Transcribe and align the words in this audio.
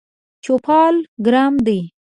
چوپال 0.43 0.95
ګرم 1.25 1.53
ده 1.65 1.79